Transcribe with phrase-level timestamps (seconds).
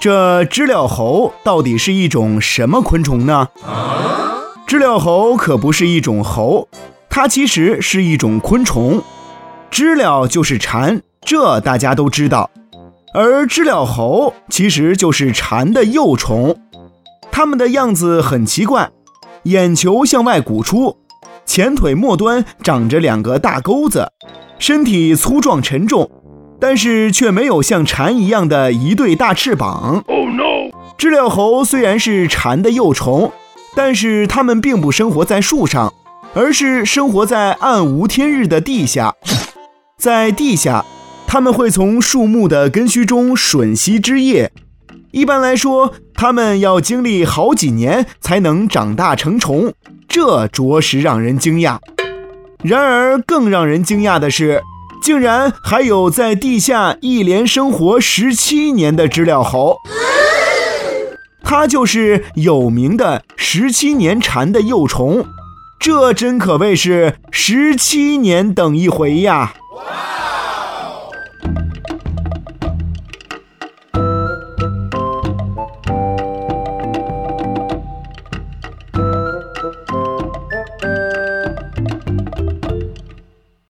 [0.00, 3.48] 这知了猴到底是一种什么昆虫呢？
[4.66, 6.68] 知了猴可不是一种猴，
[7.08, 9.02] 它其实是一种昆虫。
[9.70, 12.50] 知了就是蝉，这大家都知道。
[13.14, 16.56] 而知了猴其实就是蝉的幼虫，
[17.32, 18.90] 它们的样子很奇怪，
[19.44, 20.98] 眼球向外鼓出，
[21.44, 24.12] 前腿末端长着两个大钩子，
[24.58, 26.10] 身体粗壮沉重，
[26.60, 30.02] 但是却没有像蝉一样的一对大翅膀。
[30.06, 30.70] Oh no！
[30.96, 33.30] 知了猴虽然是蝉的幼虫，
[33.74, 35.92] 但是它们并不生活在树上，
[36.34, 39.14] 而是生活在暗无天日的地下。
[39.98, 40.84] 在地下，
[41.26, 44.50] 它们会从树木的根须中吮吸汁液。
[45.12, 49.72] 一般来说，它们要经历好几年才能长大成虫，
[50.08, 51.78] 这着实让人惊讶。
[52.66, 54.60] 然而，更让人惊讶的是，
[55.00, 59.78] 竟然还有在地下一连生活十七年的知了猴。
[61.44, 65.24] 它就是有名的十七年蝉的幼虫，
[65.78, 69.54] 这真可谓是十七年等一回呀！